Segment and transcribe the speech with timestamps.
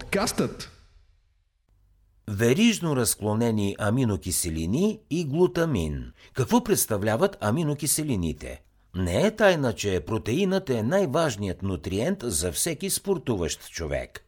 [0.00, 0.70] Подкастът
[2.30, 6.12] Верижно разклонени аминокиселини и глутамин.
[6.32, 8.62] Какво представляват аминокиселините?
[8.96, 14.24] Не е тайна, че протеинът е най-важният нутриент за всеки спортуващ човек.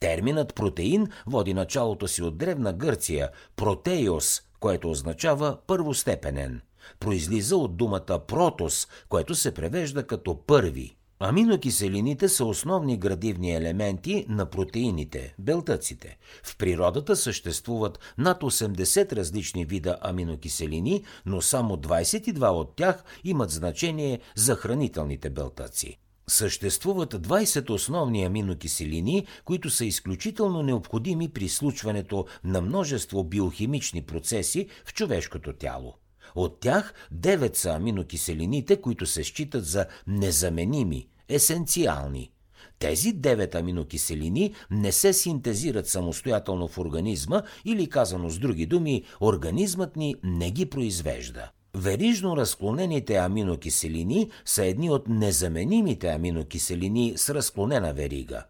[0.00, 6.60] Терминът протеин води началото си от древна Гърция– протеиос, което означава първостепенен.
[7.00, 10.96] Произлиза от думата протос, което се превежда като първи.
[11.20, 16.18] Аминокиселините са основни градивни елементи на протеините, белтъците.
[16.44, 24.20] В природата съществуват над 80 различни вида аминокиселини, но само 22 от тях имат значение
[24.34, 25.98] за хранителните белтъци.
[26.28, 34.94] Съществуват 20 основни аминокиселини, които са изключително необходими при случването на множество биохимични процеси в
[34.94, 35.94] човешкото тяло.
[36.36, 42.30] От тях 9 са аминокиселините, които се считат за незаменими, есенциални.
[42.78, 49.96] Тези 9 аминокиселини не се синтезират самостоятелно в организма или казано с други думи, организмът
[49.96, 51.50] ни не ги произвежда.
[51.74, 58.44] Верижно разклонените аминокиселини са едни от незаменимите аминокиселини с разклонена верига.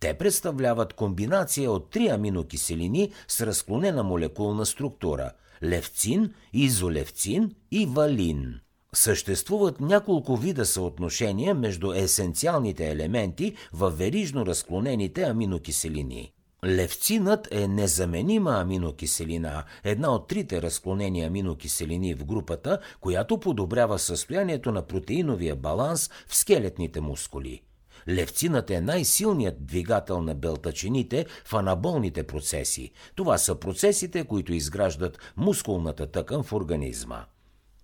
[0.00, 5.30] Те представляват комбинация от три аминокиселини с разклонена молекулна структура–
[5.64, 8.60] левцин, изолевцин и валин.
[8.94, 16.32] Съществуват няколко вида съотношения между есенциалните елементи в верижно разклонените аминокиселини.
[16.66, 24.82] Левцинът е незаменима аминокиселина, една от трите разклонени аминокиселини в групата, която подобрява състоянието на
[24.86, 27.62] протеиновия баланс в скелетните мускули.
[28.08, 32.90] Левцинът е най-силният двигател на белтачините в анаболните процеси.
[33.14, 37.24] Това са процесите, които изграждат мускулната тъкан в организма.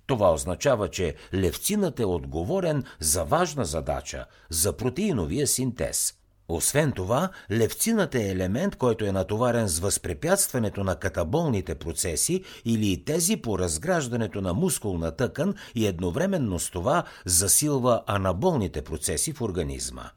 [0.06, 6.17] Това означава, че левцинът е отговорен за важна задача– за протеиновия синтез.
[6.48, 13.36] Освен това, левцинът е елемент, който е натоварен с възпрепятстването на катаболните процеси или тези
[13.36, 20.11] по разграждането на мускулна тъкан и едновременно с това засилва анаболните процеси в организма.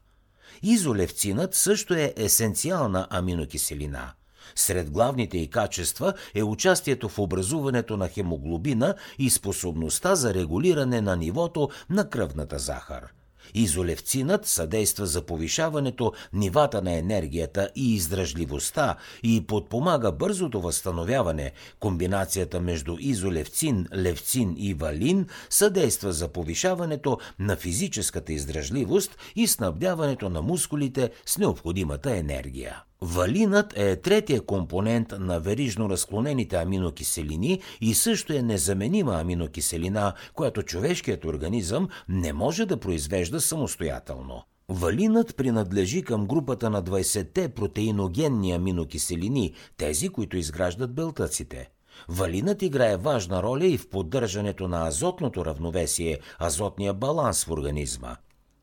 [0.62, 4.12] Изолевцинът също е есенциална аминокиселина–
[4.54, 11.16] сред главните й качества е участието в образуването на хемоглобина и способността за регулиране на
[11.16, 13.12] нивото на кръвната захар.
[13.54, 21.52] Изолевцинът съдейства за повишаването нивата на енергията и издръжливостта и подпомага бързото възстановяване.
[21.80, 30.42] Комбинацията между изолевцин, левцин и валин съдейства за повишаването на физическата издръжливост и снабдяването на
[30.42, 32.82] мускулите с необходимата енергия.
[33.04, 41.24] Валинът е третия компонент на верижно разклонените аминокиселини и също е незаменима аминокиселина, която човешкият
[41.24, 44.42] организъм не може да произвежда самостоятелно.
[44.68, 51.70] Валинът принадлежи към групата на 20-те протеиногенни аминокиселини, тези, които изграждат белтъците.
[52.08, 58.16] Валинът играе важна роля и в поддържането на азотното равновесие, азотния баланс в организма.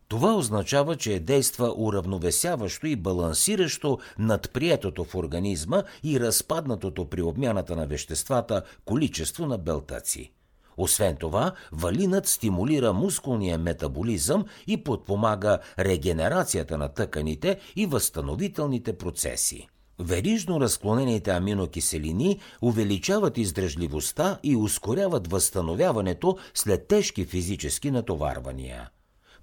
[0.10, 7.76] Това означава, че действа уравновесяващо и балансиращо над приетото в организма и разпаднатото при обмяната
[7.76, 10.32] на веществата количество на белтъци.
[10.78, 19.68] Освен това, валинът стимулира мускулния метаболизъм и подпомага регенерацията на тъканите и възстановителните процеси.
[20.00, 28.90] Верижно разклонените аминокиселини увеличават издръжливостта и ускоряват възстановяването след тежки физически натоварвания.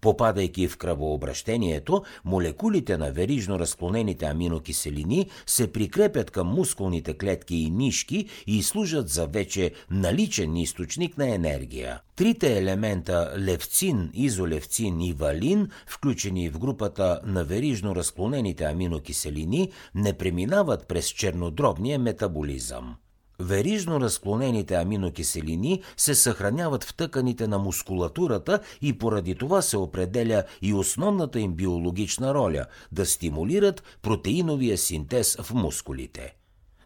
[0.07, 8.29] Попадайки в кръвообращението, молекулите на верижно разклонените аминокиселини се прикрепят към мускулните клетки и нишки
[8.47, 12.01] и служат за вече наличен източник на енергия.
[12.17, 20.89] Трите елемента левцин, изолевцин и валин, включени в групата на верижно разклонените аминокиселини, не преминават
[20.89, 22.97] през чернодробния метаболизъм.
[23.41, 30.75] Верижно разклонените аминокиселини се съхраняват в тъканите на мускулатурата и поради това се определя и
[30.75, 36.35] основната им биологична роля да стимулират протеиновия синтез в мускулите.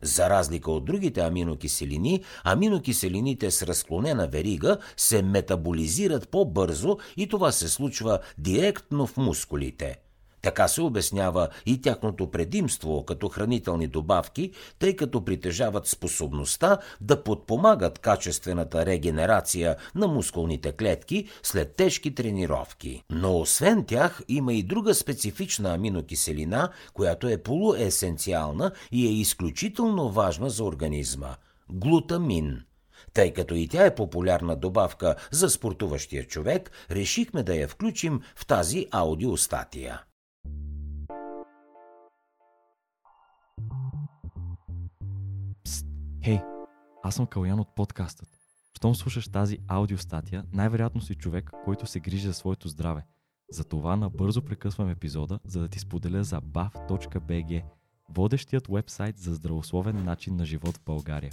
[0.03, 7.69] За разлика от другите аминокиселини, аминокиселините с разклонена верига се метаболизират по-бързо и това се
[7.69, 9.99] случва директно в мускулите–
[10.43, 17.99] така се обяснява и тяхното предимство като хранителни добавки, тъй като притежават способността да подпомагат
[17.99, 23.03] качествената регенерация на мускулните клетки след тежки тренировки.
[23.11, 30.51] Но освен тях има и друга специфична аминокиселина, която е полуесенциална и е изключително важна
[30.51, 31.37] за организма–
[31.71, 32.63] глутамин–
[33.15, 38.47] тъй като и тя е популярна добавка за спортуващия човек, решихме да я включим в
[38.47, 40.01] тази аудиостатия.
[46.25, 46.43] Хей, hey,
[47.03, 48.29] аз съм Калян от подкастът.
[48.77, 53.05] Щом слушаш тази аудиостатия, най-вероятно си човек, който се грижи за своето здраве.
[53.51, 57.63] Затова набързо прекъсвам епизода, за да ти споделя за bav.bg,
[58.09, 61.33] водещият вебсайт за здравословен начин на живот в България.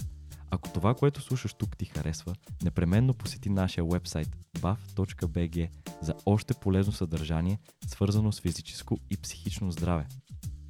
[0.50, 5.68] Ако това, което слушаш тук ти харесва, непременно посети нашия вебсайт bav.bg
[6.02, 10.06] за още полезно съдържание, свързано с физическо и психично здраве.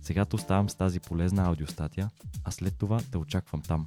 [0.08, 2.10] Сега те оставам с тази полезна аудиостатия,
[2.44, 3.87] а след това те очаквам там.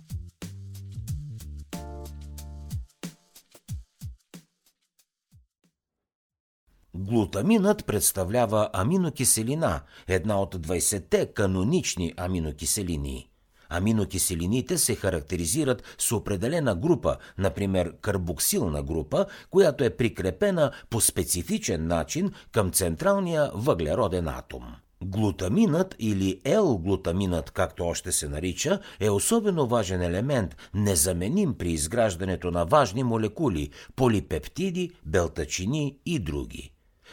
[6.93, 13.29] Глутаминът представлява аминокиселина, една от 20-те канонични аминокиселини.
[13.69, 22.31] Аминокиселините се характеризират с определена група, например карбоксилна група, която е прикрепена по специфичен начин
[22.51, 24.75] към централния въглероден атом.
[25.03, 32.65] Глутаминът или L-глутаминът, както още се нарича, е особено важен елемент, незаменим при изграждането на
[32.65, 36.71] важни молекули– полипептиди, белтачини и други.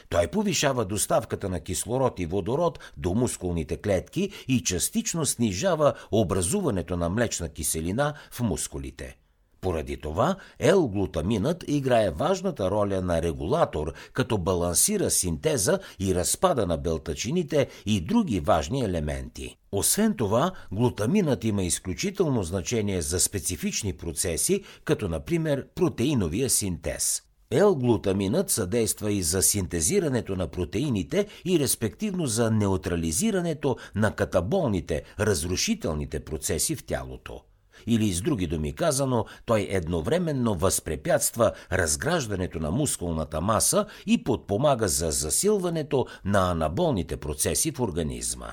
[0.08, 7.08] Той повишава доставката на кислород и водород до мускулните клетки и частично снижава образуването на
[7.08, 9.16] млечна киселина в мускулите.
[9.60, 17.68] Поради това L-глутаминът играе важната роля на регулатор, като балансира синтеза и разпада на белтачините
[17.86, 19.56] и други важни елементи.
[19.72, 27.22] Освен това, глутаминът има изключително значение за специфични процеси, като например протеиновия синтез.
[27.50, 36.76] L-глутаминът съдейства и за синтезирането на протеините и респективно за неутрализирането на катаболните, разрушителните процеси
[36.76, 37.40] в тялото.
[37.86, 45.10] Или с други думи казано, той едновременно възпрепятства разграждането на мускулната маса и подпомага за
[45.10, 48.48] засилването на анаболните процеси в организма.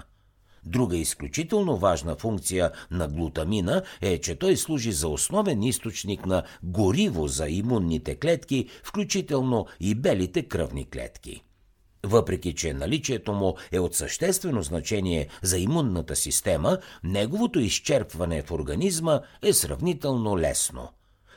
[0.66, 7.28] Друга изключително важна функция на глутамина е, че той служи за основен източник на гориво
[7.28, 11.45] за имунните клетки, включително и белите кръвни клетки.
[12.06, 19.22] Въпреки, че наличието му е от съществено значение за имунната система, неговото изчерпване в организма
[19.44, 20.90] е сравнително лесно.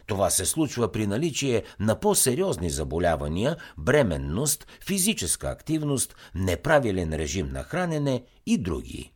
[0.06, 8.24] Това се случва при наличие на по-сериозни заболявания, бременност, физическа активност, неправилен режим на хранене
[8.46, 9.12] и други.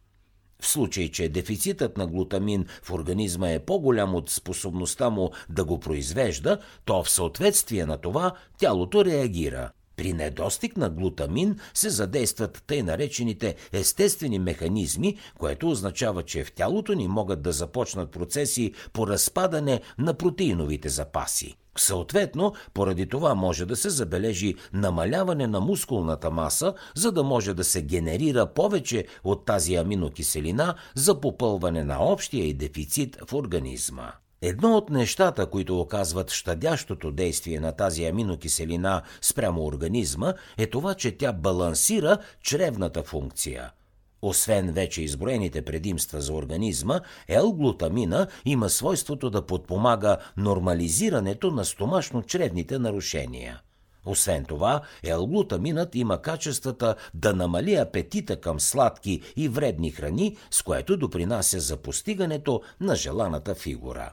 [0.61, 5.81] В случай, че дефицитът на глутамин в организма е по-голям от способността му да го
[5.81, 9.71] произвежда, то в съответствие на това тялото реагира.
[9.97, 16.93] При недостиг на глутамин се задействат тъй наречените естествени механизми, което означава, че в тялото
[16.93, 21.57] ни могат да започнат процеси по разпадане на протеиновите запаси.
[21.79, 27.65] Съответно, поради това може да се забележи намаляване на мускулната маса, за да може да
[27.65, 34.13] се генерира повече от тази аминокиселина за попълване на общия и дефицит в организма.
[34.43, 41.19] Едно от нещата, които оказват щадящото действие на тази аминокиселина спрямо организма, е това, че
[41.19, 43.73] тя балансира чревната функция–
[44.23, 53.61] освен вече изброените предимства за организма, L-глутамина има свойството да подпомага нормализирането на стомашно-чревните нарушения.
[54.05, 60.97] Освен това, L-глутаминът има качествата да намали апетита към сладки и вредни храни, с което
[60.97, 64.13] допринася за постигането на желаната фигура.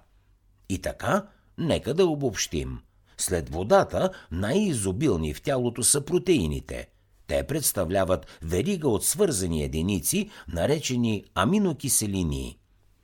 [0.69, 1.25] И така,
[1.57, 2.79] нека да обобщим.
[3.17, 6.87] След водата най-изобилни в тялото са протеините–
[7.29, 12.57] те представляват верига от свързани единици, наречени аминокиселини.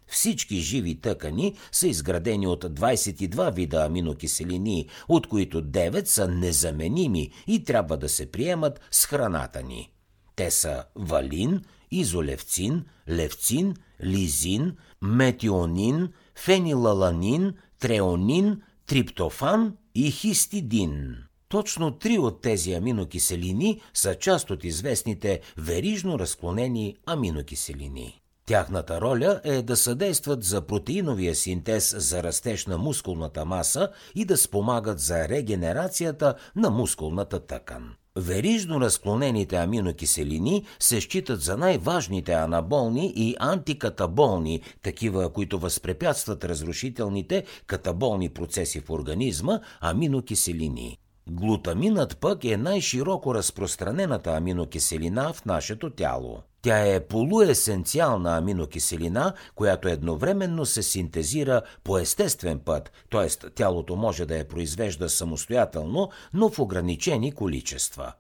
[0.08, 7.64] Всички живи тъкани са изградени от 22 вида аминокиселини, от които 9 са незаменими и
[7.64, 9.92] трябва да се приемат с храната ни.
[10.36, 21.16] Те са валин, изолевцин, левцин, лизин, метионин, фенилаланин, треонин, триптофан и хистидин.
[21.50, 28.22] Точно три от тези аминокиселини са част от известните верижно разклонени аминокиселини.
[28.46, 34.38] Тяхната роля е да съдействат за протеиновия синтез за растеж на мускулната маса и да
[34.38, 37.94] спомагат за регенерацията на мускулната тъкан.
[38.18, 48.30] Верижно разклонените аминокиселини се считат за най-важните анаболни и антикатаболни, такива, които възпрепятстват разрушителните катаболни
[48.30, 50.98] процеси в организма, аминокиселини.
[51.30, 56.42] Глутаминът пък е най-широко разпространената аминокиселина в нашето тяло.
[56.66, 63.50] Тя е полуесенциална аминокиселина, която едновременно се синтезира по естествен път, т.е.
[63.50, 68.14] тялото може да я произвежда самостоятелно, но в ограничени количества.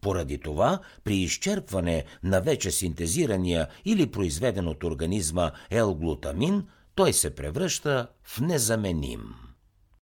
[0.00, 6.62] Поради това, при изчерпване на вече синтезирания или произведен от организма L-глутамин,
[6.94, 9.45] той се превръща в незаменим.